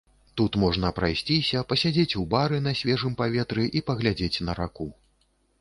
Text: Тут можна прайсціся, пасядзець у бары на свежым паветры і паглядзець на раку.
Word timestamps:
Тут 0.39 0.51
можна 0.61 0.89
прайсціся, 0.99 1.61
пасядзець 1.73 2.17
у 2.21 2.25
бары 2.33 2.63
на 2.69 2.73
свежым 2.81 3.13
паветры 3.23 3.69
і 3.81 3.85
паглядзець 3.91 4.43
на 4.49 4.61
раку. 4.63 4.91